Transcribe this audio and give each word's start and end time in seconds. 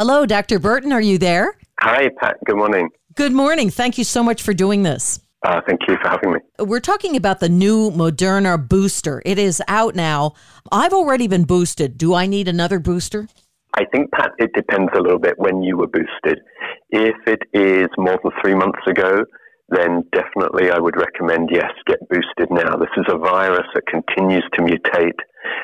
Hello, 0.00 0.24
Dr. 0.26 0.60
Burton. 0.60 0.92
Are 0.92 1.00
you 1.00 1.18
there? 1.18 1.56
Hi, 1.80 2.08
Pat. 2.20 2.36
Good 2.46 2.54
morning. 2.54 2.88
Good 3.16 3.32
morning. 3.32 3.68
Thank 3.68 3.98
you 3.98 4.04
so 4.04 4.22
much 4.22 4.42
for 4.42 4.54
doing 4.54 4.84
this. 4.84 5.18
Uh, 5.42 5.60
thank 5.66 5.80
you 5.88 5.96
for 6.00 6.08
having 6.08 6.34
me. 6.34 6.38
We're 6.60 6.78
talking 6.78 7.16
about 7.16 7.40
the 7.40 7.48
new 7.48 7.90
Moderna 7.90 8.68
booster. 8.68 9.20
It 9.26 9.40
is 9.40 9.60
out 9.66 9.96
now. 9.96 10.34
I've 10.70 10.92
already 10.92 11.26
been 11.26 11.42
boosted. 11.42 11.98
Do 11.98 12.14
I 12.14 12.26
need 12.26 12.46
another 12.46 12.78
booster? 12.78 13.26
I 13.74 13.86
think, 13.86 14.12
Pat, 14.12 14.30
it 14.38 14.52
depends 14.52 14.92
a 14.96 15.00
little 15.00 15.18
bit 15.18 15.36
when 15.36 15.64
you 15.64 15.76
were 15.76 15.88
boosted. 15.88 16.42
If 16.90 17.16
it 17.26 17.42
is 17.52 17.88
more 17.98 18.20
than 18.22 18.30
three 18.40 18.54
months 18.54 18.78
ago, 18.86 19.24
then 19.68 20.04
definitely 20.12 20.70
I 20.70 20.78
would 20.78 20.96
recommend 20.96 21.50
yes, 21.52 21.70
get 21.86 22.00
boosted 22.08 22.50
now. 22.50 22.76
This 22.76 22.88
is 22.96 23.04
a 23.08 23.18
virus 23.18 23.66
that 23.74 23.86
continues 23.86 24.44
to 24.54 24.62
mutate, 24.62 25.18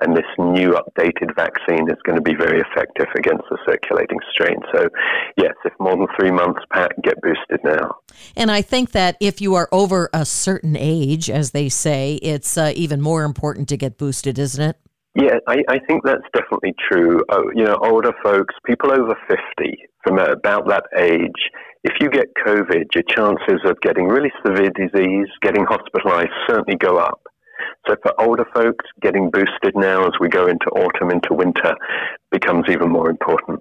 and 0.00 0.14
this 0.14 0.26
new 0.38 0.72
updated 0.72 1.34
vaccine 1.34 1.88
is 1.90 1.96
going 2.04 2.16
to 2.16 2.22
be 2.22 2.34
very 2.34 2.60
effective 2.60 3.06
against 3.16 3.44
the 3.50 3.58
circulating 3.66 4.18
strain. 4.30 4.58
So, 4.74 4.88
yes, 5.36 5.54
if 5.64 5.72
more 5.80 5.96
than 5.96 6.06
three 6.18 6.30
months, 6.30 6.60
Pat, 6.72 6.92
get 7.02 7.20
boosted 7.22 7.60
now. 7.64 7.96
And 8.36 8.50
I 8.50 8.62
think 8.62 8.92
that 8.92 9.16
if 9.20 9.40
you 9.40 9.54
are 9.54 9.68
over 9.72 10.10
a 10.12 10.24
certain 10.26 10.76
age, 10.78 11.30
as 11.30 11.52
they 11.52 11.68
say, 11.68 12.16
it's 12.16 12.58
uh, 12.58 12.72
even 12.76 13.00
more 13.00 13.24
important 13.24 13.68
to 13.70 13.76
get 13.76 13.96
boosted, 13.96 14.38
isn't 14.38 14.62
it? 14.62 14.76
Yeah, 15.16 15.38
I, 15.48 15.62
I 15.68 15.78
think 15.88 16.04
that's 16.04 16.26
definitely 16.34 16.74
true. 16.92 17.22
Oh, 17.30 17.50
you 17.54 17.64
know, 17.64 17.78
older 17.82 18.12
folks, 18.22 18.54
people 18.66 18.92
over 18.92 19.16
50, 19.26 19.78
from 20.04 20.18
about 20.18 20.68
that 20.68 20.84
age, 20.94 21.50
if 21.84 21.94
you 22.00 22.10
get 22.10 22.26
COVID, 22.46 22.84
your 22.94 23.02
chances 23.08 23.60
of 23.64 23.80
getting 23.80 24.08
really 24.08 24.30
severe 24.44 24.70
disease, 24.76 25.28
getting 25.40 25.64
hospitalized, 25.64 26.28
certainly 26.46 26.76
go 26.76 26.98
up. 26.98 27.22
So 27.88 27.96
for 28.02 28.12
older 28.20 28.44
folks, 28.54 28.84
getting 29.00 29.30
boosted 29.30 29.74
now 29.74 30.04
as 30.04 30.12
we 30.20 30.28
go 30.28 30.48
into 30.48 30.66
autumn, 30.66 31.10
into 31.10 31.32
winter, 31.32 31.74
becomes 32.30 32.66
even 32.68 32.90
more 32.90 33.08
important. 33.08 33.60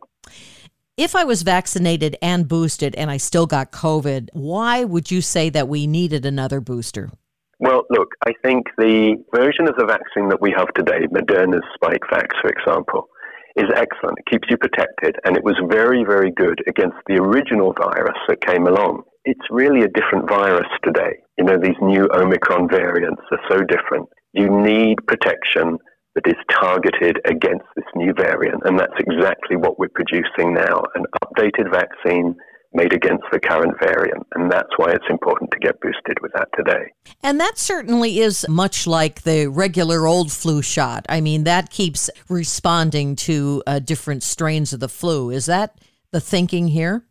If 0.97 1.15
I 1.15 1.23
was 1.23 1.43
vaccinated 1.43 2.17
and 2.21 2.49
boosted 2.49 2.95
and 2.95 3.09
I 3.09 3.15
still 3.15 3.45
got 3.45 3.71
COVID, 3.71 4.29
why 4.33 4.83
would 4.83 5.09
you 5.09 5.21
say 5.21 5.49
that 5.51 5.69
we 5.69 5.87
needed 5.87 6.25
another 6.25 6.59
booster? 6.59 7.11
Well, 7.59 7.83
look, 7.89 8.09
I 8.27 8.33
think 8.43 8.67
the 8.77 9.15
version 9.33 9.69
of 9.69 9.75
the 9.77 9.85
vaccine 9.85 10.27
that 10.29 10.41
we 10.41 10.53
have 10.57 10.73
today, 10.73 11.07
Moderna's 11.07 11.63
Spikevax, 11.79 12.35
for 12.41 12.49
example, 12.49 13.07
is 13.55 13.71
excellent. 13.75 14.19
It 14.19 14.29
keeps 14.29 14.47
you 14.49 14.57
protected, 14.57 15.15
and 15.23 15.37
it 15.37 15.43
was 15.43 15.55
very, 15.69 16.03
very 16.03 16.31
good 16.35 16.59
against 16.67 16.97
the 17.07 17.15
original 17.15 17.73
virus 17.73 18.19
that 18.27 18.45
came 18.45 18.67
along. 18.67 19.03
It's 19.23 19.47
really 19.49 19.83
a 19.83 19.87
different 19.87 20.27
virus 20.27 20.67
today. 20.83 21.23
You 21.37 21.45
know, 21.45 21.57
these 21.57 21.79
new 21.81 22.09
Omicron 22.13 22.69
variants 22.69 23.21
are 23.31 23.39
so 23.49 23.63
different. 23.63 24.09
You 24.33 24.49
need 24.49 24.97
protection 25.07 25.77
that 26.15 26.27
is 26.27 26.35
targeted 26.51 27.19
against 27.25 27.65
this 27.75 27.87
new 27.95 28.13
variant, 28.13 28.63
and 28.65 28.77
that's 28.77 28.99
exactly 28.99 29.55
what 29.55 29.79
we're 29.79 29.95
producing 29.95 30.53
now 30.53 30.83
an 30.95 31.05
updated 31.23 31.71
vaccine 31.71 32.35
made 32.75 32.93
against 32.93 33.23
the 33.31 33.39
current 33.39 33.73
variant. 33.79 34.27
And 34.35 34.51
that's 34.51 34.69
why 34.77 34.91
it's 34.91 35.05
important 35.09 35.51
to 35.51 35.59
get 35.59 35.79
boosted 35.79 36.17
with 36.21 36.31
that 36.33 36.49
today. 36.55 36.91
And 37.23 37.39
that 37.39 37.57
certainly 37.57 38.19
is 38.19 38.45
much 38.49 38.85
like 38.85 39.21
the 39.21 39.47
regular 39.47 40.05
old 40.05 40.31
flu 40.31 40.61
shot. 40.61 41.05
I 41.09 41.21
mean, 41.21 41.45
that 41.45 41.69
keeps 41.69 42.09
responding 42.29 43.15
to 43.17 43.63
uh, 43.65 43.79
different 43.79 44.23
strains 44.23 44.73
of 44.73 44.79
the 44.81 44.89
flu. 44.89 45.29
Is 45.29 45.45
that 45.45 45.79
the 46.11 46.19
thinking 46.19 46.67
here? 46.67 47.05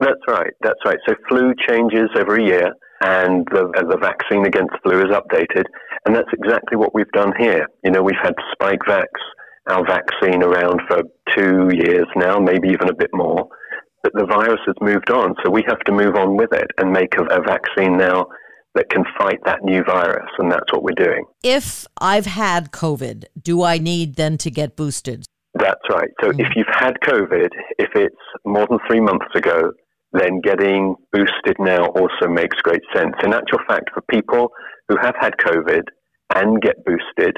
That's 0.00 0.20
right. 0.28 0.52
That's 0.60 0.78
right. 0.84 0.98
So 1.08 1.14
flu 1.28 1.54
changes 1.68 2.08
every 2.16 2.46
year, 2.46 2.72
and 3.00 3.46
the, 3.50 3.72
the 3.88 3.98
vaccine 4.00 4.46
against 4.46 4.74
flu 4.84 5.00
is 5.00 5.12
updated. 5.12 5.64
And 6.06 6.14
that's 6.14 6.30
exactly 6.32 6.76
what 6.76 6.94
we've 6.94 7.10
done 7.12 7.32
here. 7.36 7.66
You 7.82 7.90
know, 7.90 8.02
we've 8.02 8.22
had 8.22 8.34
Spikevax, 8.54 9.06
our 9.68 9.84
vaccine, 9.84 10.44
around 10.44 10.82
for 10.88 11.02
two 11.36 11.70
years 11.74 12.06
now, 12.14 12.38
maybe 12.38 12.68
even 12.68 12.88
a 12.88 12.94
bit 12.94 13.10
more 13.12 13.48
but 14.02 14.12
the 14.14 14.26
virus 14.26 14.60
has 14.66 14.76
moved 14.80 15.10
on, 15.10 15.34
so 15.44 15.50
we 15.50 15.64
have 15.66 15.80
to 15.80 15.92
move 15.92 16.14
on 16.14 16.36
with 16.36 16.52
it 16.52 16.70
and 16.78 16.92
make 16.92 17.16
a, 17.16 17.24
a 17.24 17.42
vaccine 17.42 17.96
now 17.96 18.26
that 18.74 18.90
can 18.90 19.04
fight 19.18 19.38
that 19.44 19.62
new 19.62 19.82
virus, 19.82 20.30
and 20.38 20.52
that's 20.52 20.72
what 20.72 20.82
we're 20.82 20.92
doing. 20.92 21.24
If 21.42 21.86
I've 22.00 22.26
had 22.26 22.70
COVID, 22.70 23.24
do 23.40 23.62
I 23.62 23.78
need 23.78 24.16
then 24.16 24.38
to 24.38 24.50
get 24.50 24.76
boosted? 24.76 25.24
That's 25.54 25.82
right. 25.90 26.10
So 26.22 26.30
mm-hmm. 26.30 26.40
if 26.40 26.48
you've 26.54 26.66
had 26.72 26.94
COVID, 27.02 27.48
if 27.78 27.90
it's 27.94 28.16
more 28.44 28.66
than 28.68 28.78
three 28.88 29.00
months 29.00 29.34
ago, 29.34 29.72
then 30.12 30.40
getting 30.40 30.94
boosted 31.12 31.56
now 31.58 31.86
also 31.86 32.28
makes 32.28 32.56
great 32.58 32.82
sense. 32.94 33.14
In 33.22 33.34
actual 33.34 33.58
fact, 33.66 33.90
for 33.92 34.02
people 34.02 34.50
who 34.88 34.96
have 35.00 35.14
had 35.20 35.36
COVID 35.38 35.82
and 36.34 36.62
get 36.62 36.84
boosted, 36.84 37.36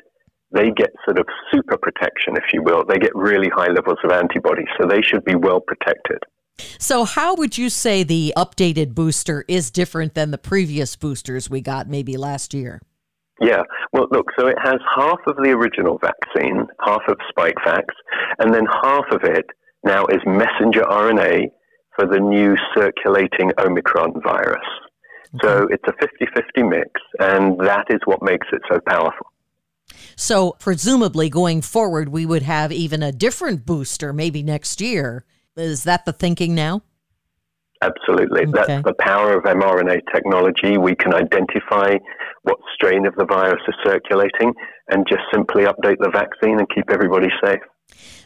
they 0.52 0.70
get 0.70 0.90
sort 1.04 1.18
of 1.18 1.26
super 1.52 1.76
protection, 1.76 2.36
if 2.36 2.52
you 2.52 2.62
will. 2.62 2.84
They 2.86 2.98
get 2.98 3.14
really 3.14 3.48
high 3.48 3.70
levels 3.70 3.98
of 4.04 4.10
antibodies, 4.10 4.68
so 4.80 4.86
they 4.86 5.02
should 5.02 5.24
be 5.24 5.36
well 5.36 5.60
protected. 5.60 6.18
So, 6.78 7.04
how 7.04 7.34
would 7.34 7.58
you 7.58 7.70
say 7.70 8.02
the 8.02 8.32
updated 8.36 8.94
booster 8.94 9.44
is 9.48 9.70
different 9.70 10.14
than 10.14 10.30
the 10.30 10.38
previous 10.38 10.96
boosters 10.96 11.48
we 11.50 11.60
got 11.60 11.88
maybe 11.88 12.16
last 12.16 12.54
year? 12.54 12.80
Yeah, 13.40 13.62
well, 13.92 14.06
look, 14.10 14.26
so 14.38 14.48
it 14.48 14.58
has 14.62 14.78
half 14.94 15.18
of 15.26 15.36
the 15.36 15.50
original 15.50 15.98
vaccine, 15.98 16.66
half 16.84 17.00
of 17.08 17.16
Spikevax, 17.34 17.84
and 18.38 18.52
then 18.52 18.66
half 18.82 19.06
of 19.12 19.24
it 19.24 19.46
now 19.82 20.04
is 20.06 20.20
messenger 20.26 20.82
RNA 20.82 21.46
for 21.96 22.06
the 22.06 22.20
new 22.20 22.56
circulating 22.76 23.50
Omicron 23.58 24.20
virus. 24.22 24.58
Okay. 25.34 25.46
So 25.46 25.68
it's 25.70 25.84
a 25.86 25.92
50 26.00 26.26
50 26.34 26.62
mix, 26.64 26.90
and 27.18 27.58
that 27.60 27.86
is 27.88 28.00
what 28.04 28.22
makes 28.22 28.46
it 28.52 28.60
so 28.70 28.78
powerful. 28.86 29.26
So, 30.16 30.52
presumably, 30.58 31.30
going 31.30 31.62
forward, 31.62 32.10
we 32.10 32.26
would 32.26 32.42
have 32.42 32.72
even 32.72 33.02
a 33.02 33.10
different 33.10 33.64
booster 33.64 34.12
maybe 34.12 34.42
next 34.42 34.80
year 34.80 35.24
is 35.56 35.84
that 35.84 36.04
the 36.04 36.12
thinking 36.12 36.54
now? 36.54 36.82
Absolutely. 37.82 38.42
Okay. 38.42 38.52
That's 38.52 38.84
the 38.84 38.94
power 38.98 39.36
of 39.36 39.44
mRNA 39.44 40.00
technology. 40.12 40.76
We 40.76 40.94
can 40.94 41.14
identify 41.14 41.96
what 42.42 42.58
strain 42.74 43.06
of 43.06 43.14
the 43.16 43.24
virus 43.24 43.62
is 43.66 43.74
circulating 43.82 44.52
and 44.90 45.06
just 45.08 45.22
simply 45.32 45.64
update 45.64 45.96
the 45.98 46.10
vaccine 46.10 46.58
and 46.58 46.68
keep 46.74 46.90
everybody 46.90 47.28
safe. 47.42 47.60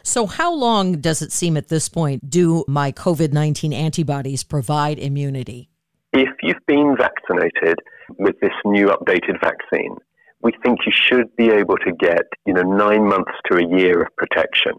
So, 0.03 0.27
how 0.27 0.53
long 0.53 0.99
does 0.99 1.21
it 1.21 1.31
seem 1.31 1.57
at 1.57 1.69
this 1.69 1.89
point 1.89 2.29
do 2.29 2.63
my 2.67 2.91
COVID 2.91 3.33
19 3.33 3.73
antibodies 3.73 4.43
provide 4.43 4.99
immunity? 4.99 5.69
If 6.13 6.29
you've 6.43 6.65
been 6.67 6.95
vaccinated 6.97 7.79
with 8.19 8.39
this 8.39 8.53
new 8.65 8.87
updated 8.87 9.39
vaccine, 9.41 9.95
we 10.41 10.53
think 10.63 10.79
you 10.85 10.91
should 10.93 11.35
be 11.35 11.49
able 11.49 11.77
to 11.77 11.91
get, 11.91 12.23
you 12.45 12.53
know, 12.53 12.61
nine 12.61 13.07
months 13.07 13.31
to 13.49 13.57
a 13.57 13.77
year 13.77 14.03
of 14.03 14.15
protection. 14.15 14.73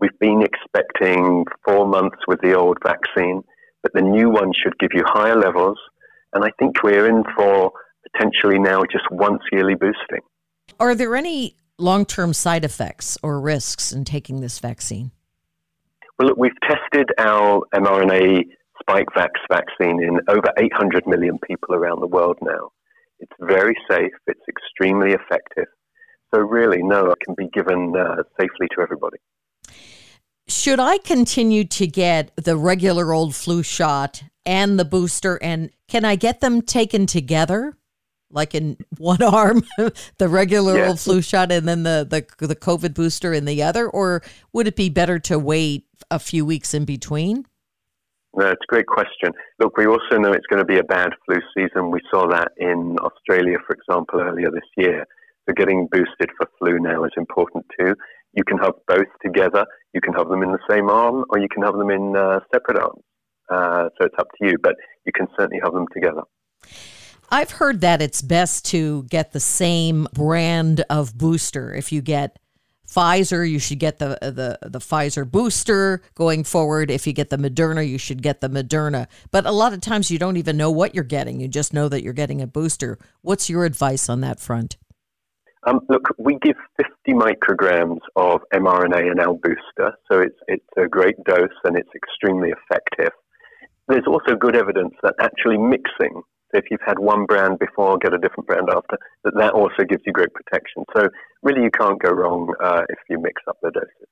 We've 0.00 0.18
been 0.20 0.42
expecting 0.98 1.44
four 1.64 1.86
months 1.86 2.18
with 2.26 2.40
the 2.40 2.54
old 2.54 2.78
vaccine, 2.82 3.42
but 3.82 3.92
the 3.94 4.02
new 4.02 4.30
one 4.30 4.52
should 4.52 4.78
give 4.78 4.90
you 4.94 5.02
higher 5.06 5.36
levels. 5.36 5.78
And 6.32 6.44
I 6.44 6.50
think 6.58 6.82
we're 6.82 7.08
in 7.08 7.24
for 7.36 7.72
potentially 8.12 8.58
now 8.58 8.82
just 8.90 9.04
once 9.10 9.42
yearly 9.50 9.74
boosting. 9.74 10.20
Are 10.78 10.94
there 10.94 11.16
any 11.16 11.56
long 11.78 12.04
term 12.04 12.32
side 12.32 12.64
effects 12.64 13.18
or 13.22 13.40
risks 13.40 13.92
in 13.92 14.04
taking 14.04 14.40
this 14.40 14.58
vaccine? 14.58 15.10
Well, 16.18 16.28
look, 16.28 16.38
we've 16.38 16.60
tested 16.62 17.10
our 17.18 17.62
mRNA 17.74 18.44
Spikevax 18.82 19.30
vaccine 19.50 20.02
in 20.02 20.20
over 20.28 20.52
800 20.58 21.06
million 21.06 21.38
people 21.38 21.74
around 21.74 22.00
the 22.00 22.06
world 22.06 22.38
now. 22.42 22.70
It's 23.20 23.32
very 23.40 23.76
safe, 23.90 24.12
it's 24.26 24.40
extremely 24.48 25.12
effective. 25.12 25.66
So, 26.32 26.40
really, 26.40 26.82
no, 26.82 27.10
it 27.10 27.18
can 27.24 27.34
be 27.34 27.48
given 27.48 27.94
uh, 27.96 28.22
safely 28.38 28.68
to 28.74 28.82
everybody. 28.82 29.16
Should 30.48 30.80
I 30.80 30.98
continue 30.98 31.64
to 31.64 31.86
get 31.86 32.32
the 32.36 32.56
regular 32.56 33.12
old 33.12 33.34
flu 33.34 33.62
shot 33.62 34.22
and 34.46 34.78
the 34.78 34.84
booster? 34.84 35.38
And 35.42 35.70
can 35.88 36.04
I 36.04 36.16
get 36.16 36.40
them 36.40 36.62
taken 36.62 37.06
together? 37.06 37.76
Like 38.30 38.54
in 38.54 38.78
one 38.98 39.22
arm, 39.22 39.62
the 40.16 40.28
regular 40.28 40.84
old 40.84 41.00
flu 41.00 41.20
shot 41.20 41.52
and 41.52 41.68
then 41.68 41.82
the, 41.82 42.06
the 42.08 42.46
the 42.46 42.56
COVID 42.56 42.94
booster 42.94 43.32
in 43.32 43.44
the 43.44 43.62
other? 43.62 43.88
Or 43.88 44.22
would 44.52 44.66
it 44.66 44.76
be 44.76 44.88
better 44.88 45.18
to 45.20 45.38
wait 45.38 45.86
a 46.10 46.18
few 46.18 46.46
weeks 46.46 46.72
in 46.72 46.84
between? 46.86 47.44
No, 48.34 48.46
it's 48.46 48.62
a 48.62 48.72
great 48.72 48.86
question. 48.86 49.32
Look, 49.58 49.76
we 49.76 49.86
also 49.86 50.18
know 50.18 50.32
it's 50.32 50.46
going 50.46 50.60
to 50.60 50.64
be 50.64 50.78
a 50.78 50.84
bad 50.84 51.12
flu 51.26 51.36
season. 51.56 51.90
We 51.90 52.00
saw 52.10 52.26
that 52.28 52.52
in 52.56 52.96
Australia, 53.00 53.58
for 53.66 53.74
example, 53.74 54.20
earlier 54.20 54.50
this 54.50 54.68
year. 54.76 55.06
So 55.46 55.54
getting 55.54 55.88
boosted 55.90 56.30
for 56.36 56.48
flu 56.58 56.78
now 56.78 57.04
is 57.04 57.12
important 57.16 57.66
too. 57.78 57.94
You 58.38 58.44
can 58.44 58.58
have 58.58 58.74
both 58.86 59.08
together. 59.20 59.66
You 59.92 60.00
can 60.00 60.12
have 60.14 60.28
them 60.28 60.44
in 60.44 60.52
the 60.52 60.60
same 60.70 60.88
arm, 60.88 61.24
or 61.30 61.40
you 61.40 61.48
can 61.52 61.64
have 61.64 61.76
them 61.76 61.90
in 61.90 62.14
uh, 62.14 62.38
separate 62.54 62.78
arms. 62.78 63.02
Uh, 63.50 63.88
so 63.98 64.06
it's 64.06 64.14
up 64.16 64.28
to 64.38 64.46
you, 64.46 64.54
but 64.62 64.76
you 65.04 65.12
can 65.12 65.26
certainly 65.36 65.60
have 65.64 65.72
them 65.72 65.86
together. 65.92 66.22
I've 67.30 67.50
heard 67.50 67.80
that 67.80 68.00
it's 68.00 68.22
best 68.22 68.64
to 68.66 69.02
get 69.10 69.32
the 69.32 69.40
same 69.40 70.06
brand 70.14 70.84
of 70.88 71.18
booster. 71.18 71.74
If 71.74 71.90
you 71.90 72.00
get 72.00 72.38
Pfizer, 72.88 73.48
you 73.48 73.58
should 73.58 73.80
get 73.80 73.98
the 73.98 74.16
the 74.20 74.58
the 74.62 74.78
Pfizer 74.78 75.28
booster 75.28 76.00
going 76.14 76.44
forward. 76.44 76.92
If 76.92 77.08
you 77.08 77.12
get 77.12 77.30
the 77.30 77.38
Moderna, 77.38 77.86
you 77.86 77.98
should 77.98 78.22
get 78.22 78.40
the 78.40 78.48
Moderna. 78.48 79.08
But 79.32 79.46
a 79.46 79.50
lot 79.50 79.72
of 79.72 79.80
times 79.80 80.12
you 80.12 80.18
don't 80.20 80.36
even 80.36 80.56
know 80.56 80.70
what 80.70 80.94
you're 80.94 81.02
getting. 81.02 81.40
You 81.40 81.48
just 81.48 81.74
know 81.74 81.88
that 81.88 82.04
you're 82.04 82.12
getting 82.12 82.40
a 82.40 82.46
booster. 82.46 82.98
What's 83.20 83.50
your 83.50 83.64
advice 83.64 84.08
on 84.08 84.20
that 84.20 84.38
front? 84.38 84.76
Um, 85.66 85.80
look, 85.88 86.08
we 86.18 86.38
give 86.40 86.56
50 86.76 87.12
micrograms 87.12 88.00
of 88.16 88.40
mRNA 88.54 89.12
in 89.12 89.20
our 89.20 89.34
booster, 89.34 89.96
so 90.10 90.20
it's, 90.20 90.38
it's 90.46 90.64
a 90.76 90.86
great 90.86 91.16
dose 91.24 91.48
and 91.64 91.76
it's 91.76 91.90
extremely 91.94 92.50
effective. 92.50 93.12
There's 93.88 94.06
also 94.06 94.36
good 94.36 94.54
evidence 94.54 94.94
that 95.02 95.14
actually 95.20 95.58
mixing, 95.58 96.22
if 96.52 96.66
you've 96.70 96.80
had 96.86 96.98
one 96.98 97.24
brand 97.26 97.58
before, 97.58 97.98
get 97.98 98.14
a 98.14 98.18
different 98.18 98.46
brand 98.46 98.68
after, 98.70 98.98
that 99.24 99.34
that 99.36 99.52
also 99.52 99.84
gives 99.88 100.02
you 100.06 100.12
great 100.12 100.32
protection. 100.32 100.84
So 100.96 101.08
really, 101.42 101.62
you 101.62 101.70
can't 101.70 102.00
go 102.00 102.10
wrong 102.10 102.52
uh, 102.62 102.82
if 102.88 102.98
you 103.08 103.18
mix 103.20 103.42
up 103.48 103.56
the 103.62 103.70
doses. 103.70 104.08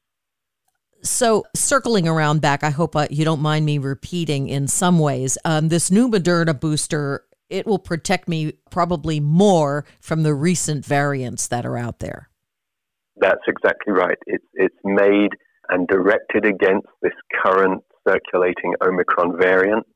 So, 1.03 1.45
circling 1.55 2.09
around 2.09 2.41
back, 2.41 2.65
I 2.65 2.71
hope 2.71 2.97
uh, 2.97 3.07
you 3.11 3.25
don't 3.25 3.41
mind 3.41 3.65
me 3.67 3.79
repeating 3.79 4.49
in 4.49 4.67
some 4.67 4.99
ways. 4.99 5.39
Um, 5.45 5.69
this 5.69 5.91
new 5.91 6.09
Moderna 6.09 6.59
booster 6.59 7.26
it 7.49 7.67
will 7.67 7.79
protect 7.79 8.29
me 8.29 8.55
probably 8.71 9.21
more 9.21 9.85
from 10.01 10.23
the 10.23 10.35
recent 10.35 10.85
variants 10.85 11.49
that 11.49 11.65
are 11.65 11.77
out 11.77 12.01
there. 12.01 12.29
That's 13.17 13.43
exactly 13.47 13.93
right. 13.93 14.19
It's, 14.27 14.45
it's 14.55 14.77
made 14.85 15.31
and 15.69 15.89
directed 15.89 16.45
against 16.45 16.89
this 17.03 17.15
current 17.43 17.83
circulating 18.07 18.75
Omicron 18.83 19.39
variant. 19.39 19.87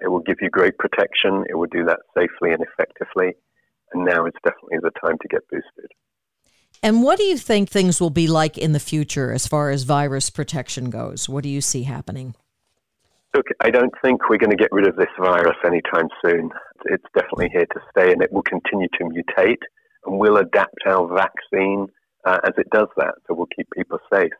It 0.00 0.08
will 0.08 0.20
give 0.20 0.36
you 0.40 0.50
great 0.50 0.78
protection. 0.78 1.44
It 1.48 1.54
will 1.54 1.66
do 1.66 1.84
that 1.86 2.00
safely 2.16 2.52
and 2.52 2.62
effectively. 2.62 3.34
And 3.92 4.04
now 4.04 4.26
it's 4.26 4.38
definitely 4.44 4.78
the 4.82 4.92
time 5.00 5.16
to 5.20 5.28
get 5.28 5.48
boosted. 5.50 5.90
And 6.82 7.02
what 7.02 7.18
do 7.18 7.24
you 7.24 7.36
think 7.36 7.68
things 7.68 8.00
will 8.00 8.10
be 8.10 8.28
like 8.28 8.56
in 8.56 8.72
the 8.72 8.80
future 8.80 9.32
as 9.32 9.46
far 9.46 9.70
as 9.70 9.82
virus 9.82 10.30
protection 10.30 10.90
goes? 10.90 11.28
What 11.28 11.42
do 11.42 11.48
you 11.48 11.60
see 11.60 11.82
happening? 11.82 12.34
Look, 13.34 13.46
I 13.60 13.70
don't 13.70 13.92
think 14.02 14.28
we're 14.28 14.38
going 14.38 14.50
to 14.50 14.56
get 14.56 14.72
rid 14.72 14.88
of 14.88 14.96
this 14.96 15.08
virus 15.18 15.56
anytime 15.64 16.08
soon. 16.24 16.50
It's 16.86 17.04
definitely 17.14 17.50
here 17.52 17.66
to 17.66 17.80
stay 17.90 18.12
and 18.12 18.22
it 18.22 18.32
will 18.32 18.42
continue 18.42 18.88
to 18.98 19.04
mutate 19.04 19.62
and 20.06 20.18
we'll 20.18 20.38
adapt 20.38 20.78
our 20.86 21.06
vaccine 21.14 21.88
uh, 22.24 22.38
as 22.44 22.54
it 22.56 22.70
does 22.70 22.88
that. 22.96 23.14
So 23.26 23.34
we'll 23.34 23.48
keep 23.54 23.68
people 23.76 23.98
safe. 24.12 24.32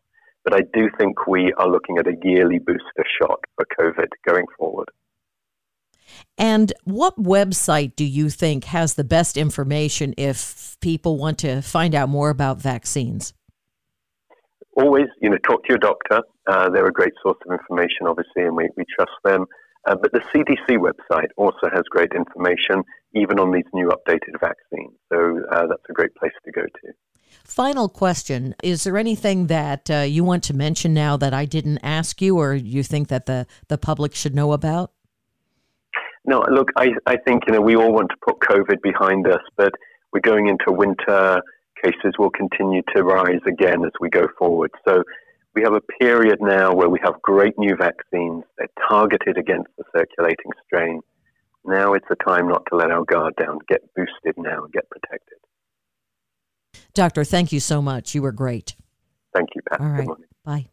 But 0.45 0.55
I 0.55 0.61
do 0.73 0.89
think 0.99 1.27
we 1.27 1.53
are 1.59 1.69
looking 1.69 1.99
at 1.99 2.07
a 2.07 2.17
yearly 2.23 2.59
booster 2.59 3.05
shot 3.21 3.41
for 3.57 3.67
COVID 3.79 4.09
going 4.27 4.47
forward. 4.57 4.89
And 6.39 6.73
what 6.85 7.23
website 7.23 7.95
do 7.97 8.05
you 8.05 8.31
think 8.31 8.65
has 8.65 8.95
the 8.95 9.05
best 9.05 9.37
information 9.37 10.15
if 10.17 10.79
people 10.81 11.19
want 11.19 11.39
to 11.41 11.61
find 11.61 11.95
out 11.95 12.09
more 12.09 12.31
about 12.31 12.63
vaccines? 12.63 13.35
always, 14.79 15.07
you 15.21 15.29
know, 15.29 15.39
talk 15.39 15.63
to 15.65 15.69
your 15.69 15.79
doctor. 15.79 16.23
Uh, 16.49 16.71
they're 16.71 16.87
a 16.87 16.93
great 16.93 17.13
source 17.23 17.37
of 17.47 17.53
information, 17.53 18.07
obviously, 18.07 18.43
and 18.43 18.57
we, 18.57 18.69
we 18.77 18.85
trust 18.97 19.13
them. 19.25 19.47
Uh, 19.87 19.95
but 19.95 20.13
the 20.13 20.21
CDC 20.35 20.79
website 20.79 21.29
also 21.37 21.69
has 21.73 21.83
great 21.91 22.13
information, 22.15 22.83
even 23.15 23.39
on 23.39 23.53
these 23.53 23.65
new 23.73 23.89
updated 23.89 24.41
vaccines. 24.41 24.93
So 25.13 25.43
uh, 25.53 25.67
that's 25.67 25.83
a 25.89 25.93
great 25.93 26.15
place 26.15 26.33
to 26.45 26.51
go 26.51 26.63
to. 26.63 26.93
Final 27.45 27.89
question 27.89 28.55
Is 28.63 28.85
there 28.85 28.97
anything 28.97 29.47
that 29.47 29.91
uh, 29.91 29.99
you 29.99 30.25
want 30.25 30.43
to 30.45 30.55
mention 30.55 30.95
now 30.95 31.17
that 31.19 31.35
I 31.35 31.45
didn't 31.45 31.79
ask 31.83 32.21
you 32.21 32.39
or 32.39 32.55
you 32.55 32.83
think 32.83 33.09
that 33.09 33.27
the, 33.27 33.47
the 33.69 33.79
public 33.79 34.15
should 34.15 34.35
know 34.35 34.53
about? 34.53 34.93
No, 36.25 36.45
look, 36.51 36.69
I, 36.77 36.91
I 37.07 37.17
think, 37.17 37.45
you 37.47 37.55
know, 37.55 37.61
we 37.61 37.77
all 37.77 37.93
want 37.93 38.11
to 38.11 38.17
put 38.27 38.41
COVID 38.41 38.83
behind 38.83 39.27
us, 39.27 39.41
but 39.57 39.73
we're 40.13 40.21
going 40.21 40.49
into 40.49 40.73
winter 40.73 41.41
cases 41.83 42.15
will 42.19 42.31
continue 42.31 42.83
to 42.95 43.03
rise 43.03 43.41
again 43.47 43.85
as 43.85 43.93
we 44.01 44.11
go 44.11 44.27
forward. 44.39 44.71
So 44.87 45.05
we 45.55 45.63
have 45.63 45.75
a 45.75 45.81
period 46.01 46.39
now 46.41 46.73
where 46.75 46.89
we 46.89 46.99
have 47.03 47.21
great 47.23 47.59
new 47.59 47.77
vaccines. 47.77 48.45
They're 48.57 48.69
targeted 48.89 49.39
against 49.39 49.71
the 49.77 49.85
circulating 49.97 50.53
strain. 50.67 51.01
Now 51.65 51.95
it's 51.95 52.07
a 52.11 52.17
time 52.25 52.49
not 52.49 52.65
to 52.71 52.77
let 52.77 52.91
our 52.91 53.05
guard 53.05 53.35
down. 53.37 53.59
Get 53.69 53.83
boosted 53.95 54.35
now 54.37 54.65
and 54.65 54.73
get 54.73 54.89
protected. 54.91 55.39
Doctor, 56.95 57.25
thank 57.25 57.53
you 57.53 57.61
so 57.61 57.83
much. 57.83 58.15
You 58.15 58.23
were 58.23 58.33
great. 58.33 58.75
Thank 59.35 59.51
you, 59.55 59.63
Pat. 59.69 59.81
All 59.81 59.89
right. 59.89 60.09
Bye. 60.45 60.69